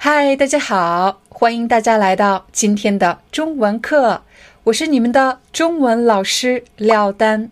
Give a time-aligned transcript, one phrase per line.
[0.00, 4.22] 嗨，大家好，欢迎大家来到今天的中文课，
[4.62, 7.50] 我是你们的中文老师廖丹。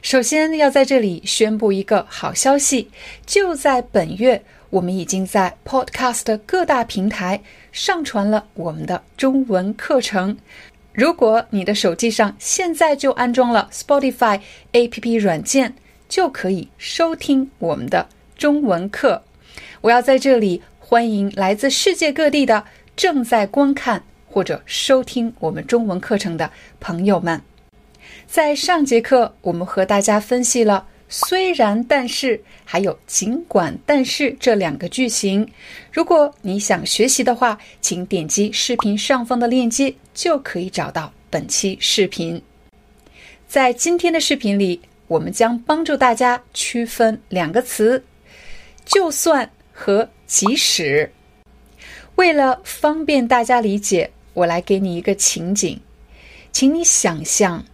[0.00, 2.90] 首先要在这里宣布一个好消息，
[3.26, 10.38] 就在本月，我们已经在 Podcast 各大平台上传了我们的中文课程。
[10.94, 14.40] 如果你的手机上现在就安装了 Spotify
[14.72, 15.74] APP 软件，
[16.08, 19.22] 就可以收听我们的中文课。
[19.82, 20.62] 我要在这里。
[20.90, 22.64] 欢迎来自世界各地的
[22.96, 27.40] 正在观看或者收听我们中文课程的朋友们。
[28.26, 35.48] 在上节课，我们和大家分析了“虽然”“但是”还有“尽管”“但是”这两个句型。
[35.92, 42.42] 如果你想学习的话，请点击视频上方的链接，就可以找到本期视频。
[43.46, 48.02] 在今天的视频里，我们将帮助大家区分两个词：
[48.84, 50.08] 就算和。
[50.30, 51.10] 即使
[52.14, 55.80] 为了方便大家理解，我来给你一个情景，
[56.52, 57.64] 请你想象，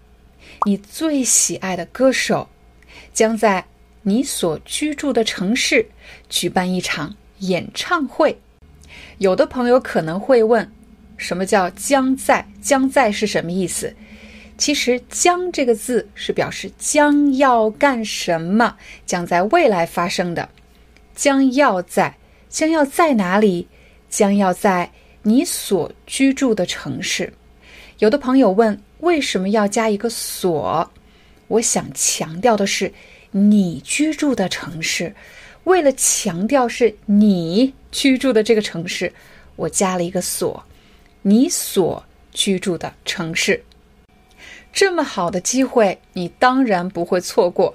[0.65, 2.49] 你最喜爱的歌手
[3.13, 3.63] 将在
[4.01, 5.87] 你所居住的城市
[6.31, 8.41] 举办一场演唱会。
[9.19, 10.73] 有的朋友可能会问，
[11.19, 12.49] 什么叫将在？
[12.63, 13.95] 将在是什么意思？
[14.57, 20.49] 其实“将”这个字是表示将要干什么，将在未来发生的，
[21.15, 22.17] 将要在。
[22.49, 23.69] 将要在哪里？
[24.09, 27.33] 将要在你所居住的城市。
[27.99, 30.91] 有的朋友问，为什么要加一个所？
[31.49, 32.93] 我想强调的是
[33.31, 35.15] 你居住的城市。
[35.65, 39.13] 为了强调是你居住的这个城市，
[39.57, 40.65] 我加了一个所。
[41.23, 43.65] 你所居住的城市，
[44.73, 47.75] 这么好的机会，你当然不会错过。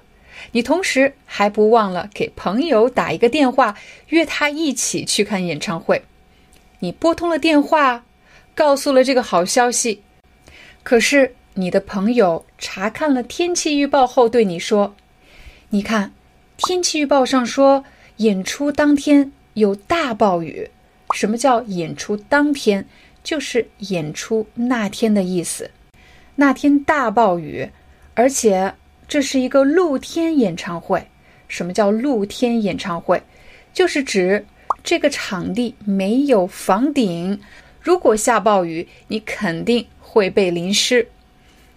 [0.51, 3.77] 你同时还不忘了给朋友打一个电话，
[4.09, 6.03] 约他一起去看演唱会。
[6.79, 8.03] 你拨通了电话，
[8.55, 10.01] 告诉了这个好消息。
[10.83, 14.95] 可是你的朋友查看了天气预报后对你说
[15.69, 16.11] ：“你看，
[16.57, 17.85] 天气预报上说
[18.17, 20.69] 演出当天有大暴雨。
[21.13, 22.87] 什么叫演出当天？
[23.23, 25.69] 就是演出那天的意思。
[26.35, 27.69] 那天大暴雨，
[28.15, 28.73] 而且……”
[29.11, 31.05] 这是一个露天演唱会。
[31.49, 33.21] 什么叫露天演唱会？
[33.73, 34.45] 就是指
[34.85, 37.37] 这个场地没有房顶，
[37.81, 41.05] 如果下暴雨，你肯定会被淋湿。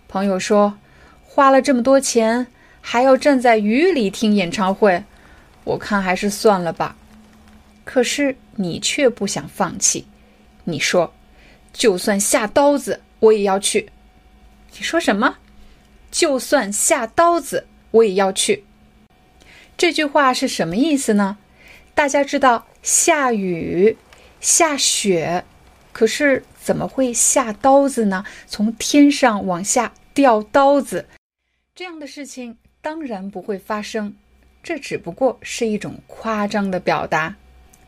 [0.06, 0.78] 朋友说，
[1.24, 2.46] 花了这么多钱，
[2.80, 5.02] 还要站在雨里听演唱会，
[5.64, 6.94] 我看还是算了吧。
[7.82, 10.06] 可是你却不想放弃，
[10.62, 11.12] 你说，
[11.72, 13.90] 就算下刀子，我也要去。
[14.78, 15.36] 你说什么？
[16.14, 18.62] 就算下刀子，我也要去。
[19.76, 21.38] 这句话是什么意思呢？
[21.92, 23.96] 大家知道下雨、
[24.40, 25.44] 下雪，
[25.90, 28.24] 可是怎么会下刀子呢？
[28.46, 31.08] 从天上往下掉刀子，
[31.74, 34.14] 这样的事情当然不会发生。
[34.62, 37.34] 这只不过是一种夸张的表达。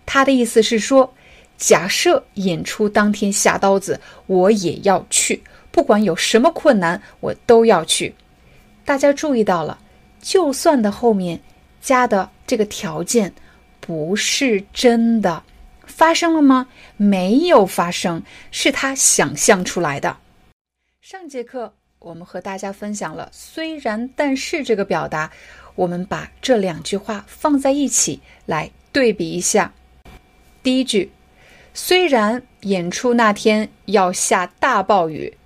[0.05, 1.15] 他的意思是说，
[1.57, 5.45] 假设演出当天下刀子，我也要去。
[5.77, 8.15] 不管有什么困难，我都要去。
[8.83, 9.79] 大家注意到了，
[10.23, 11.39] 就算的后面
[11.83, 13.31] 加的这个条件
[13.79, 15.43] 不是真的，
[15.85, 16.67] 发生了吗？
[16.97, 20.17] 没有发生，是他想象出来的。
[21.03, 25.31] 上节课我们和大家分享了“虽然但是”这个表达，
[25.75, 29.75] 我们把这两句话放在一起来对比一下。
[30.63, 31.13] 第一句，
[31.75, 35.37] 虽然演出那天要下大暴雨。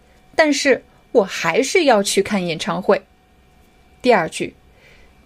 [0.42, 0.82] 但是
[1.12, 3.02] 我还是要去看演唱会。
[4.00, 4.54] 第二句，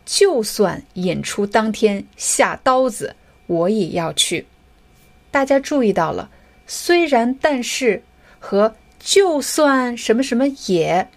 [0.05, 3.15] 就算演出当天下刀子，
[3.47, 4.45] 我也要去。
[5.31, 6.29] 大家注意到了，
[6.67, 8.03] 虽然但是
[8.41, 11.09] 和就算什么什么也，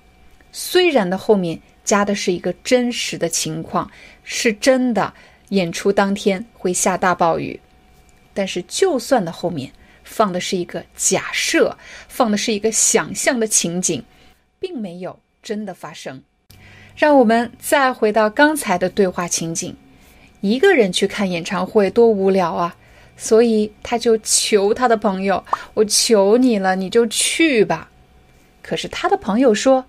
[0.51, 3.89] 虽然的后面加的是一个真实的情况，
[4.23, 5.11] 是真的
[5.49, 7.59] 演出当天会下大暴雨，
[8.35, 9.71] 但是就算的后面。
[10.07, 11.77] 放的是一个假设，
[12.07, 14.04] 放的是一个想象的情景，
[14.59, 16.24] 并没有真的发生。
[16.95, 19.75] 让我们再回到刚才的对话情景：
[20.42, 22.75] 一个人去看演唱会多无聊啊！
[23.18, 25.44] 所以他就求他的朋友
[25.75, 27.92] ：“我求你了，你就去吧。”
[28.63, 29.86] 可是他的朋友说：“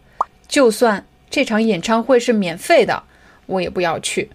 [0.48, 3.02] 就算这场演唱会是免费的，
[3.46, 4.30] 我也不要去。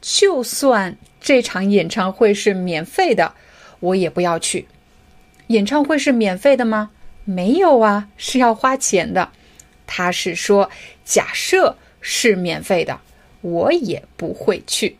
[0.00, 3.34] 就算这场演唱会是免费的，
[3.80, 4.68] 我也不要去。
[5.48, 6.90] 演唱会是免费的吗？
[7.24, 9.32] 没有啊，是要花钱的。
[9.86, 10.70] 他是说，
[11.04, 13.00] 假设是免费的，
[13.42, 14.96] 我也不会去。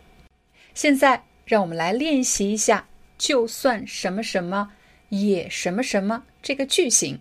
[0.74, 2.84] 现在让我们来练习一下。”
[3.18, 4.70] 就算什么什么
[5.08, 7.18] 也什么什么这个句型，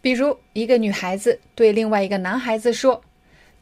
[0.00, 3.02] 比如一个女孩子对另外一个男孩子说：“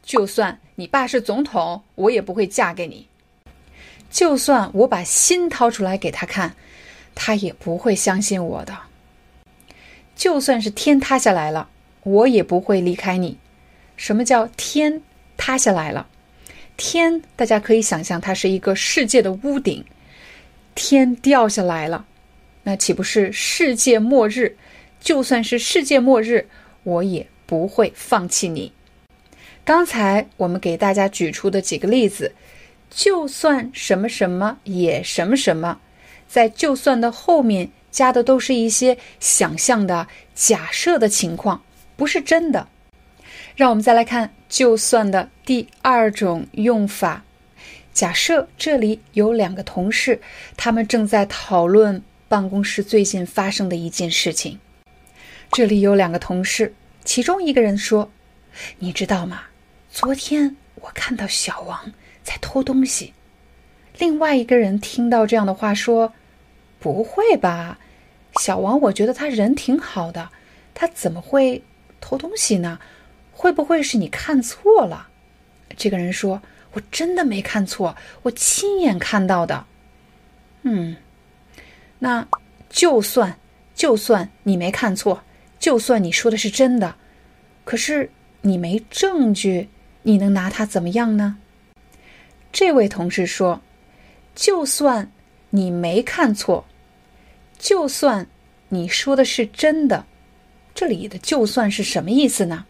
[0.05, 3.07] 就算你爸是总统，我也不会嫁给你。
[4.11, 6.55] 就算我把心掏出来给他看，
[7.17, 8.77] 他也不会相信我的。
[10.15, 11.67] 就算是天塌下来了，
[12.03, 13.37] 我也不会离开你。
[13.95, 15.01] 什么叫天
[15.35, 16.07] 塌下来了？
[16.77, 19.83] 天，大家可以想象，它是一个世界的屋顶。”
[20.79, 22.05] 天掉下来了，
[22.61, 24.55] 那岂不是世界末日？
[24.99, 26.47] 就算是世界末日，
[26.83, 28.71] 我也不会放弃你。
[29.65, 32.33] 刚才我们给大家举出的几个例子，
[32.91, 35.79] 就算什么什么也什么什么，
[36.27, 41.61] 在就算的后面加的都是一些想象的、假设的情况，
[41.95, 42.67] 不是真的。
[43.55, 47.23] 让我们再来看就算的第二种用法。
[47.91, 50.21] 假设这里有两个同事，
[50.55, 54.59] 他们正在讨论办公室最近发生的一件事情。
[55.51, 56.71] 这里有两个同事，
[57.03, 58.11] 其中一个人说
[58.77, 59.41] ：“你知道吗？
[59.89, 61.91] 昨天我看到小王
[62.23, 63.13] 在偷东西。”
[63.97, 66.13] 另外一个人听到这样的话说
[66.79, 67.79] ：“不会吧，
[68.41, 70.29] 小王，我觉得他人挺好的，
[70.73, 71.63] 他怎么会
[71.99, 72.79] 偷东西呢？
[73.31, 75.09] 会不会是你看错了？”
[75.77, 76.41] 这个人说。
[76.73, 79.65] 我真的没看错，我亲眼看到的。
[80.61, 80.95] 嗯，
[81.97, 82.27] 那
[82.69, 83.39] 就算
[83.73, 85.23] 就算你没看错，
[85.57, 86.93] 就算你说的是真的，
[87.63, 88.11] 可是
[88.41, 89.69] 你没证据，
[90.03, 91.37] 你能拿他怎么样呢？
[92.51, 93.61] 这位同事说
[94.37, 95.11] ：“就算
[95.49, 96.63] 你没看错，
[97.57, 98.27] 就算
[98.69, 100.05] 你说的是真的，
[100.75, 102.65] 这里的‘就算是’什么意思呢？”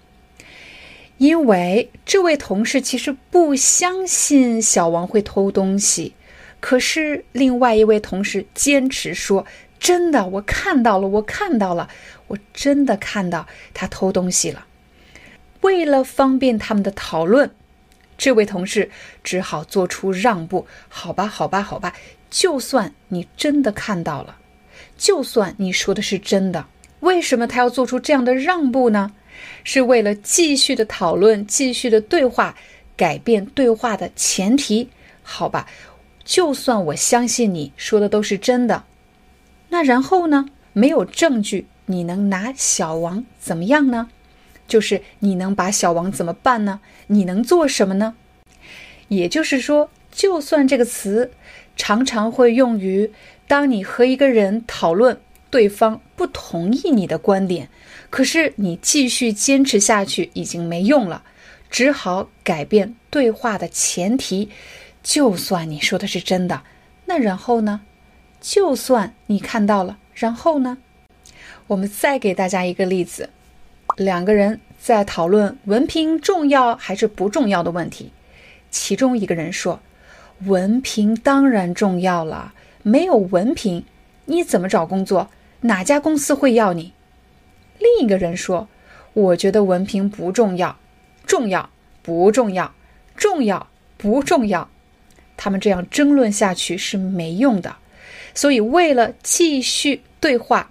[1.19, 6.13] 因为这位同事其实不相信小王会偷东西，
[6.61, 9.45] 可是另外一位同事坚持说
[9.77, 11.89] ：“真的，我看到了，我看到了，
[12.27, 14.65] 我真的看到他偷东西了。”
[15.61, 17.51] 为了方便他们的讨论，
[18.17, 18.89] 这位同事
[19.23, 21.93] 只好做出让步：“好吧，好吧，好吧，
[22.29, 24.37] 就算你真的看到了，
[24.97, 26.65] 就算你说的是真的，
[27.01, 29.11] 为什么他要做出这样的让步呢？”
[29.63, 32.55] 是为了继续的讨论、继续的对话，
[32.95, 34.89] 改变对话的前提，
[35.21, 35.67] 好吧？
[36.25, 38.83] 就算我相信你说的都是真的，
[39.69, 40.47] 那然后呢？
[40.73, 44.09] 没有证据，你能拿小王怎么样呢？
[44.67, 46.81] 就是你能把小王怎么办呢？
[47.07, 48.15] 你能做什么呢？
[49.07, 51.31] 也就是说，就算这个词
[51.75, 53.11] 常常会用于
[53.47, 55.19] 当你和一个人讨论。
[55.49, 57.69] 对方不同意你的观点，
[58.09, 61.23] 可是你继续坚持下去已经没用了，
[61.69, 64.49] 只好改变对话的前提。
[65.01, 66.63] 就算你说的是真的，
[67.05, 67.79] 那然后呢？
[68.41, 70.77] 就算你看到了，然后呢？
[71.67, 73.29] 我们再给大家一个例子：
[73.98, 78.12] 两个人在讨论文凭重要还是不重要的问题，
[78.70, 79.80] 其中一个人说
[80.46, 83.84] ：“文凭当然重要了，没有文凭，
[84.25, 85.30] 你怎么找工作？”
[85.62, 86.94] 哪家公司会要你？
[87.80, 88.68] 另一个人说
[89.13, 90.77] ：“我觉得文凭不重要，
[91.25, 91.68] 重要
[92.04, 92.72] 不重要，
[93.16, 94.70] 重要不重要。”
[95.36, 97.75] 他们这样争论下去是没用的，
[98.36, 100.70] 所以为了继续对话，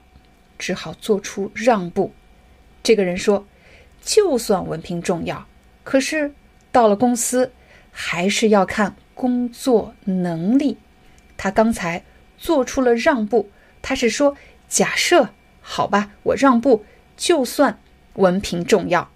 [0.56, 2.12] 只好做出让步。
[2.86, 3.44] 这个人说
[4.00, 5.44] ：“就算文凭重要，
[5.82, 6.32] 可是
[6.70, 7.50] 到了公司
[7.90, 10.78] 还是要看工作能力。”
[11.36, 12.04] 他刚才
[12.38, 13.50] 做出了让步，
[13.82, 14.36] 他是说。
[14.68, 16.84] 假设好吧，我让步，
[17.16, 17.80] 就算
[18.14, 19.10] 文凭重要，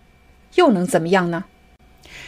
[0.54, 1.44] 又能怎么样呢？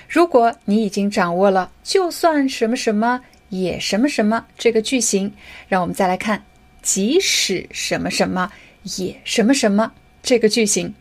[0.09, 5.35] 如果你已经掌握了“就算什么什么也什么什么”这个句型，
[5.69, 6.45] 让我们再来看
[6.83, 8.53] “即使什么什么
[8.97, 10.95] 也什么什么”这个句型。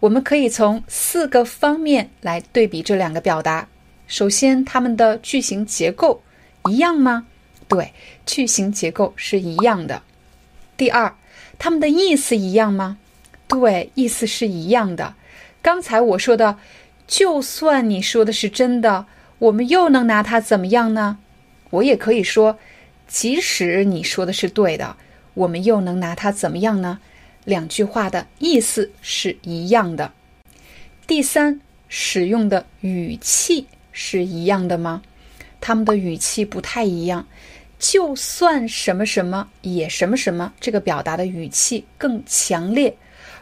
[0.00, 3.68] 我们可以从四个方面来对比这两个表达。
[4.06, 6.22] 首先，它们的句型结构
[6.68, 7.26] 一样吗？
[7.68, 7.92] 对，
[8.24, 10.02] 句型结构是一样的。
[10.76, 11.14] 第二。
[11.58, 12.98] 它们的意思一样吗？
[13.48, 15.14] 对，意思是一样的。
[15.62, 16.58] 刚才我说的，
[17.06, 19.06] 就算你说的是真的，
[19.38, 21.16] 我们又能拿它怎么样呢？
[21.70, 22.58] 我也可以说，
[23.08, 24.96] 即使你说的是对的，
[25.32, 26.98] 我们又能拿它怎么样呢？
[27.46, 30.12] 两句话的意思是一样的。
[31.06, 35.00] 第三，使用的语气是一样的吗？
[35.60, 37.26] 他们的语气不太一样。
[37.78, 42.94] 就算什么什么也什么什么，这个表达的语气更强烈；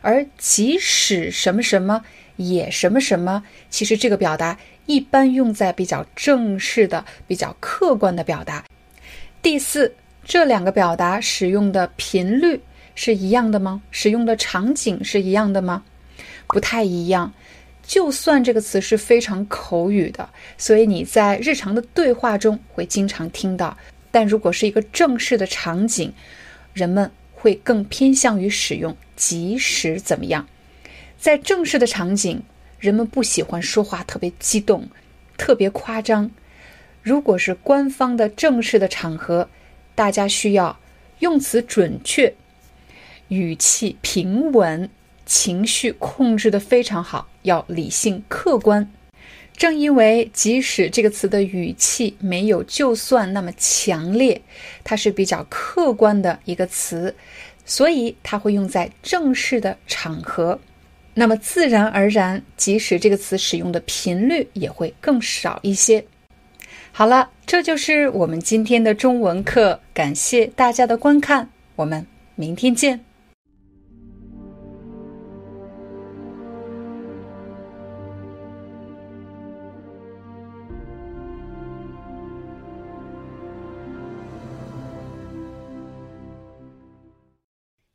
[0.02, 2.04] 而即使什么什么
[2.36, 8.64] 也什么什么，其实这个表达一般用在比较正式的、比较客观的表达。
[9.40, 9.94] 第四，
[10.24, 12.60] 这两个表达使用的频率
[12.94, 13.82] 是一样的吗？
[13.90, 15.82] 使用的场景是一样的吗？
[16.46, 17.32] 不太一样。
[17.86, 23.76] 就算这个词是非常口语的，所以你在日常的对话中会经常听到。
[24.10, 26.12] 但如果是一个正式的场景，
[26.72, 30.46] 人们会更偏向于使用“即使怎么样”。
[31.18, 32.42] 在正式的场景，
[32.78, 34.88] 人们不喜欢说话特别激动、
[35.36, 36.30] 特别夸张。
[37.02, 39.50] 如果是官方的正式的场合，
[39.94, 40.78] 大家需要
[41.18, 42.32] 用词准确，
[43.28, 44.88] 语气平稳，
[45.24, 48.90] 情绪控制的非常好，要理性客观。
[49.56, 54.42] 正因为即使这个词的语气没有就算那么强烈，
[54.82, 57.14] 它是比较客观的一个词，
[57.64, 60.58] 所以它会用在正式的场合。
[61.14, 66.04] 那么自然而然，即使这个词使用的频率也会更少一些。
[66.90, 69.78] 好了，这就是我们今天的中文课。
[69.94, 72.04] 感谢大家的观看，我们
[72.34, 73.04] 明天见。